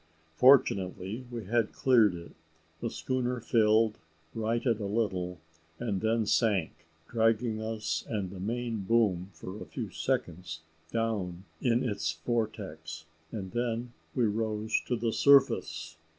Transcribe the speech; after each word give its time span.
Fortunately 0.35 1.27
we 1.29 1.45
had 1.45 1.73
cleared 1.73 2.15
it; 2.15 2.31
the 2.79 2.89
schooner 2.89 3.39
filled, 3.39 3.99
righted 4.33 4.79
a 4.79 4.87
little, 4.87 5.39
and 5.77 6.01
then 6.01 6.25
sank, 6.25 6.71
dragging 7.07 7.61
us 7.61 8.03
and 8.09 8.31
the 8.31 8.39
main 8.39 8.79
boom 8.81 9.29
for 9.31 9.61
a 9.61 9.65
few 9.67 9.91
seconds 9.91 10.61
down 10.91 11.43
in 11.61 11.87
its 11.87 12.11
vortex, 12.25 13.05
and 13.31 13.51
then 13.51 13.93
we 14.15 14.25
rose 14.25 14.81
to 14.87 14.95
the 14.95 15.13
surface. 15.13 15.97